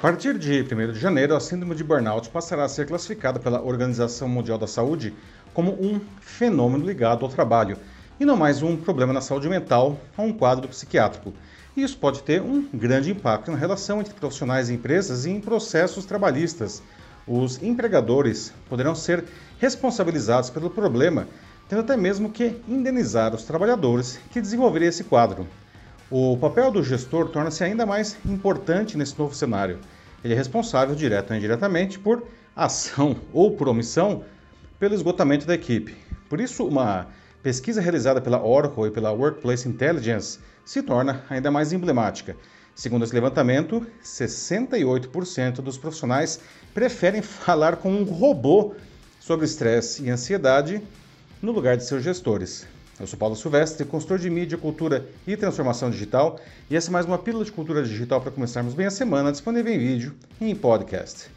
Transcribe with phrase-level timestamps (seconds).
[0.00, 4.26] partir de 1 de janeiro, a síndrome de burnout passará a ser classificada pela Organização
[4.26, 5.12] Mundial da Saúde
[5.52, 7.76] como um fenômeno ligado ao trabalho
[8.18, 11.34] e não mais um problema na saúde mental ou um quadro psiquiátrico.
[11.76, 15.38] E isso pode ter um grande impacto na relação entre profissionais e empresas e em
[15.38, 16.82] processos trabalhistas.
[17.28, 19.22] Os empregadores poderão ser
[19.58, 21.28] responsabilizados pelo problema,
[21.68, 25.46] tendo até mesmo que indenizar os trabalhadores que desenvolverem esse quadro.
[26.12, 29.78] O papel do gestor torna-se ainda mais importante nesse novo cenário.
[30.24, 34.24] Ele é responsável, direto ou indiretamente, por ação ou por omissão
[34.76, 35.96] pelo esgotamento da equipe.
[36.28, 37.06] Por isso, uma
[37.44, 42.36] pesquisa realizada pela Oracle e pela Workplace Intelligence se torna ainda mais emblemática.
[42.74, 46.40] Segundo esse levantamento, 68% dos profissionais
[46.74, 48.74] preferem falar com um robô
[49.20, 50.82] sobre estresse e ansiedade
[51.40, 52.66] no lugar de seus gestores.
[53.00, 57.06] Eu sou Paulo Silvestre, consultor de mídia, cultura e transformação digital, e essa é mais
[57.06, 60.54] uma pílula de cultura digital para começarmos bem a semana, disponível em vídeo e em
[60.54, 61.30] podcast.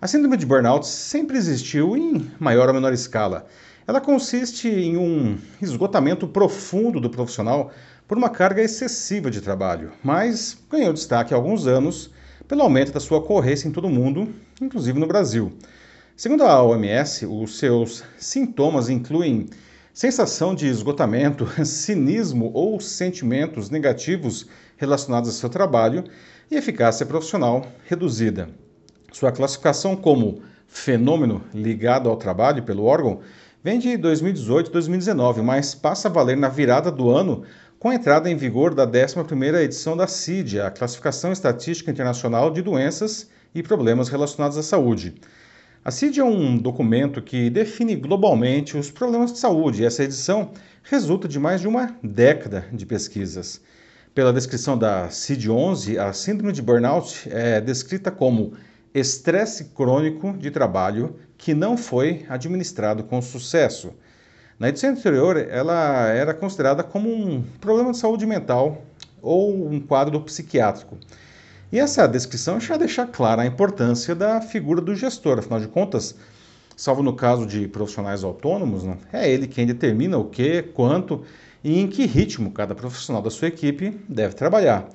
[0.00, 3.46] A síndrome de burnout sempre existiu em maior ou menor escala.
[3.86, 7.70] Ela consiste em um esgotamento profundo do profissional
[8.08, 12.10] por uma carga excessiva de trabalho, mas ganhou destaque há alguns anos
[12.48, 15.52] pelo aumento da sua ocorrência em todo o mundo, inclusive no Brasil.
[16.16, 19.46] Segundo a OMS, os seus sintomas incluem
[19.96, 26.04] sensação de esgotamento, cinismo ou sentimentos negativos relacionados ao seu trabalho
[26.50, 28.50] e eficácia profissional reduzida.
[29.10, 33.20] Sua classificação como fenômeno ligado ao trabalho pelo órgão
[33.64, 37.44] vem de 2018 e 2019, mas passa a valer na virada do ano
[37.78, 42.60] com a entrada em vigor da 11ª edição da CID, a Classificação Estatística Internacional de
[42.60, 45.14] Doenças e Problemas Relacionados à Saúde.
[45.86, 50.50] A CID é um documento que define globalmente os problemas de saúde e essa edição
[50.82, 53.60] resulta de mais de uma década de pesquisas.
[54.12, 58.54] Pela descrição da CID-11, a síndrome de burnout é descrita como
[58.92, 63.94] estresse crônico de trabalho que não foi administrado com sucesso.
[64.58, 68.82] Na edição anterior, ela era considerada como um problema de saúde mental
[69.22, 70.98] ou um quadro psiquiátrico.
[71.72, 76.14] E essa descrição já deixa clara a importância da figura do gestor, afinal de contas,
[76.76, 81.22] salvo no caso de profissionais autônomos, né, é ele quem determina o que, quanto
[81.64, 84.88] e em que ritmo cada profissional da sua equipe deve trabalhar.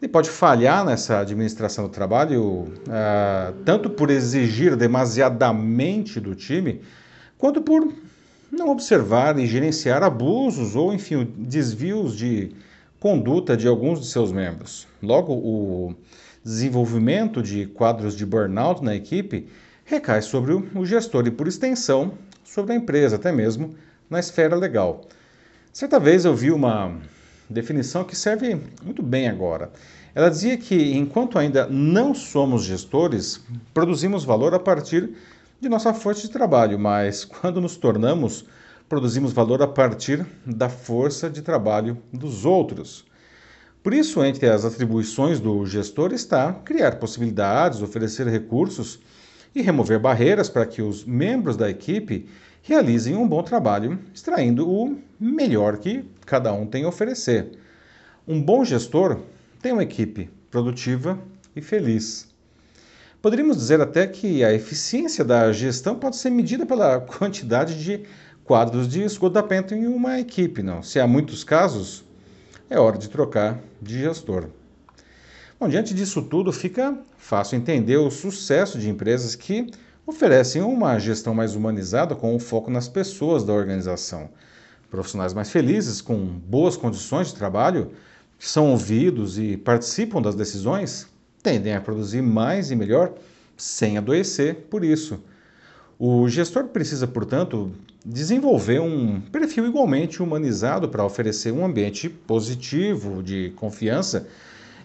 [0.00, 6.80] Ele pode falhar nessa administração do trabalho, uh, tanto por exigir demasiadamente do time,
[7.36, 7.92] quanto por
[8.50, 12.52] não observar e gerenciar abusos ou, enfim, desvios de
[13.02, 14.86] conduta de alguns de seus membros.
[15.02, 15.92] Logo, o
[16.44, 19.48] desenvolvimento de quadros de burnout na equipe
[19.84, 22.12] recai sobre o gestor e, por extensão,
[22.44, 23.74] sobre a empresa, até mesmo
[24.08, 25.00] na esfera legal.
[25.72, 26.96] Certa vez eu vi uma
[27.50, 29.72] definição que serve muito bem agora.
[30.14, 33.40] Ela dizia que enquanto ainda não somos gestores,
[33.74, 35.10] produzimos valor a partir
[35.60, 38.44] de nossa fonte de trabalho, mas quando nos tornamos
[38.92, 43.06] produzimos valor a partir da força de trabalho dos outros.
[43.82, 48.98] Por isso, entre as atribuições do gestor está criar possibilidades, oferecer recursos
[49.54, 52.28] e remover barreiras para que os membros da equipe
[52.62, 57.52] realizem um bom trabalho, extraindo o melhor que cada um tem a oferecer.
[58.28, 59.20] Um bom gestor
[59.62, 61.18] tem uma equipe produtiva
[61.56, 62.30] e feliz.
[63.22, 68.02] Poderíamos dizer até que a eficiência da gestão pode ser medida pela quantidade de
[68.44, 70.62] quadros de esgotamento em uma equipe.
[70.62, 70.82] Não.
[70.82, 72.04] Se há muitos casos,
[72.68, 74.48] é hora de trocar de gestor.
[75.58, 79.70] Bom, diante disso tudo, fica fácil entender o sucesso de empresas que
[80.06, 84.28] oferecem uma gestão mais humanizada com o foco nas pessoas da organização.
[84.90, 87.92] Profissionais mais felizes, com boas condições de trabalho,
[88.38, 91.06] que são ouvidos e participam das decisões,
[91.42, 93.14] tendem a produzir mais e melhor
[93.56, 95.20] sem adoecer por isso.
[95.98, 97.70] O gestor precisa, portanto,
[98.04, 104.26] desenvolver um perfil igualmente humanizado para oferecer um ambiente positivo, de confiança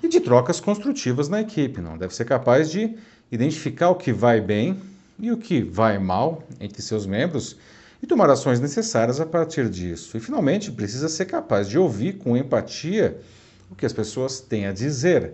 [0.03, 1.81] e de trocas construtivas na equipe.
[1.81, 2.95] Não deve ser capaz de
[3.31, 4.77] identificar o que vai bem
[5.19, 7.57] e o que vai mal entre seus membros
[8.01, 10.15] e tomar ações necessárias a partir disso.
[10.15, 13.19] E finalmente precisa ser capaz de ouvir com empatia
[13.71, 15.33] o que as pessoas têm a dizer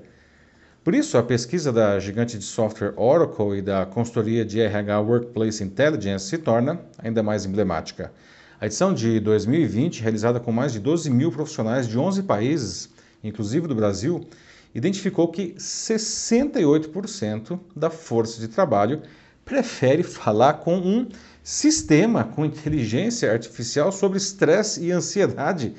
[0.84, 5.64] por isso, a pesquisa da gigante de software Oracle e da consultoria de RH Workplace
[5.64, 8.12] Intelligence se torna ainda mais emblemática.
[8.60, 12.90] A edição de 2020, realizada com mais de 12 mil profissionais de 11 países,
[13.24, 14.28] inclusive do Brasil,
[14.76, 19.04] identificou que 68% da força de trabalho
[19.46, 21.08] prefere falar com um
[21.42, 25.76] sistema com inteligência artificial sobre estresse e ansiedade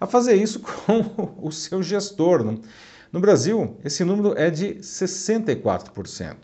[0.00, 2.42] a fazer isso com o seu gestor.
[2.42, 2.60] Não?
[3.12, 6.34] No Brasil, esse número é de 64%.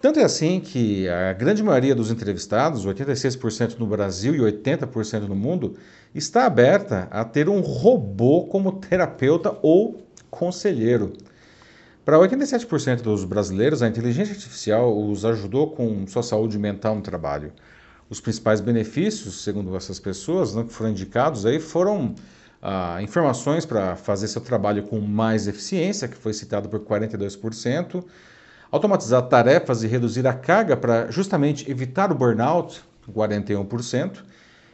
[0.00, 5.34] Tanto é assim que a grande maioria dos entrevistados, 86% no Brasil e 80% no
[5.34, 5.76] mundo,
[6.14, 11.14] está aberta a ter um robô como terapeuta ou conselheiro.
[12.04, 17.52] Para 87% dos brasileiros, a inteligência artificial os ajudou com sua saúde mental no trabalho.
[18.08, 22.14] Os principais benefícios, segundo essas pessoas né, que foram indicados, aí foram
[22.62, 28.04] ah, informações para fazer seu trabalho com mais eficiência, que foi citado por 42%,
[28.70, 32.80] automatizar tarefas e reduzir a carga para justamente evitar o burnout,
[33.12, 34.22] 41%,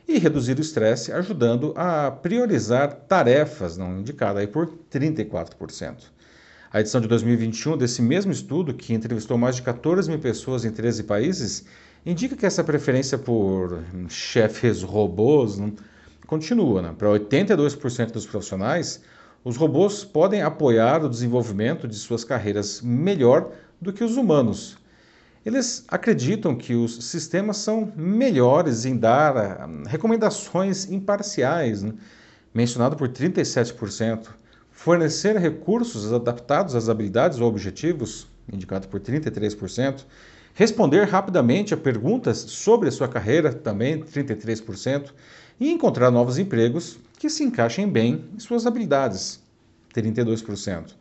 [0.06, 5.96] e reduzir o estresse, ajudando a priorizar tarefas não indicadas aí por 34%.
[6.70, 10.70] A edição de 2021 desse mesmo estudo, que entrevistou mais de 14 mil pessoas em
[10.70, 11.64] 13 países,
[12.04, 15.58] indica que essa preferência por chefes robôs
[16.28, 16.82] continua.
[16.82, 16.94] Né?
[16.96, 19.02] Para 82% dos profissionais,
[19.42, 24.76] os robôs podem apoiar o desenvolvimento de suas carreiras melhor do que os humanos.
[25.44, 31.94] Eles acreditam que os sistemas são melhores em dar ah, recomendações imparciais, né?
[32.52, 34.28] mencionado por 37%,
[34.70, 40.04] fornecer recursos adaptados às habilidades ou objetivos, indicado por 33%,
[40.54, 45.10] responder rapidamente a perguntas sobre a sua carreira, também 33%,
[45.60, 49.40] e encontrar novos empregos que se encaixem bem em suas habilidades,
[49.94, 50.94] 32%.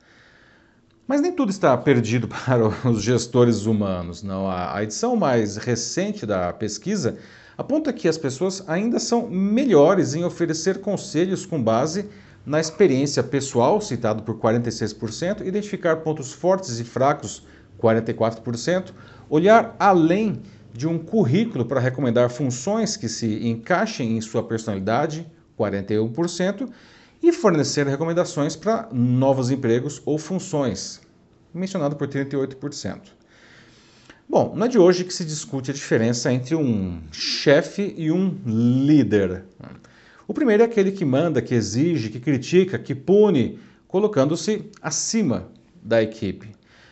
[1.07, 4.49] Mas nem tudo está perdido para os gestores humanos, não.
[4.49, 7.17] A edição mais recente da pesquisa
[7.57, 12.07] aponta que as pessoas ainda são melhores em oferecer conselhos com base
[12.47, 17.45] na experiência pessoal, citado por 46%, identificar pontos fortes e fracos,
[17.77, 18.93] 44%,
[19.29, 20.41] olhar além
[20.73, 25.29] de um currículo para recomendar funções que se encaixem em sua personalidade,
[25.59, 26.69] 41%,
[27.21, 31.01] e fornecer recomendações para novos empregos ou funções,
[31.53, 33.17] mencionado por 38%.
[34.29, 38.37] Bom, não é de hoje que se discute a diferença entre um chefe e um
[38.45, 39.43] líder.
[40.27, 45.47] O primeiro é aquele que manda, que exige, que critica, que pune, colocando-se acima
[45.81, 46.49] da equipe.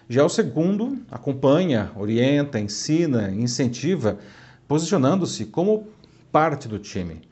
[0.08, 4.20] Já o segundo acompanha, orienta, ensina, incentiva,
[4.68, 5.88] posicionando-se como
[6.32, 7.24] parte do time.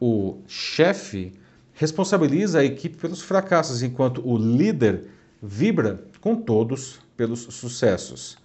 [0.00, 1.32] O chefe
[1.74, 5.06] responsabiliza a equipe pelos fracassos, enquanto o líder
[5.42, 8.38] vibra com todos pelos sucessos.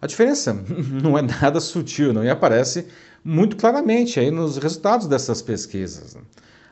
[0.00, 0.52] A diferença
[1.02, 2.86] não é nada sutil, não, e aparece
[3.24, 6.16] muito claramente aí nos resultados dessas pesquisas.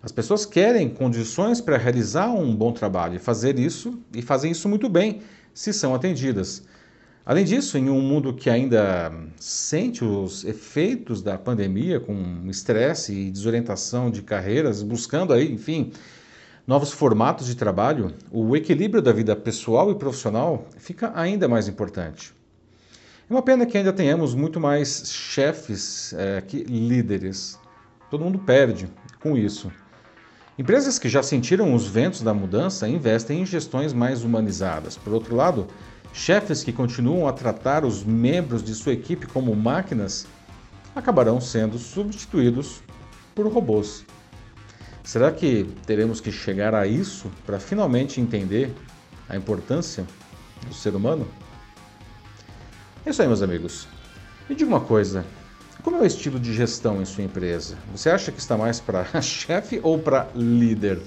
[0.03, 4.69] As pessoas querem condições para realizar um bom trabalho e fazer isso e fazem isso
[4.69, 6.63] muito bem se são atendidas.
[7.25, 13.31] Além disso, em um mundo que ainda sente os efeitos da pandemia, com estresse e
[13.33, 15.91] desorientação de carreiras, buscando aí, enfim,
[16.65, 22.33] novos formatos de trabalho, o equilíbrio da vida pessoal e profissional fica ainda mais importante.
[23.29, 27.59] É uma pena que ainda tenhamos muito mais chefes é, que líderes.
[28.09, 28.89] Todo mundo perde
[29.21, 29.73] com isso.
[30.57, 34.97] Empresas que já sentiram os ventos da mudança investem em gestões mais humanizadas.
[34.97, 35.67] Por outro lado,
[36.13, 40.25] chefes que continuam a tratar os membros de sua equipe como máquinas
[40.95, 42.81] acabarão sendo substituídos
[43.35, 44.05] por robôs.
[45.03, 48.73] Será que teremos que chegar a isso para finalmente entender
[49.29, 50.07] a importância
[50.69, 51.27] do ser humano?
[53.07, 53.87] É isso aí, meus amigos.
[54.49, 55.25] Me diga uma coisa:
[55.85, 57.79] como é o estilo de gestão em sua empresa?
[57.93, 61.01] Você acha que está mais para chefe ou para líder?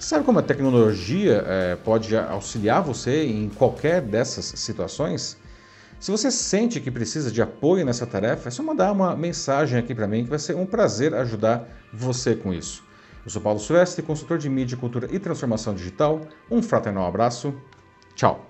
[0.00, 5.36] Sabe como a tecnologia é, pode auxiliar você em qualquer dessas situações?
[6.00, 9.94] Se você sente que precisa de apoio nessa tarefa, é só mandar uma mensagem aqui
[9.94, 12.82] para mim que vai ser um prazer ajudar você com isso.
[13.24, 16.20] Eu sou Paulo Silvestre, consultor de mídia, cultura e transformação digital.
[16.50, 17.54] Um fraternal abraço.
[18.16, 18.47] Tchau.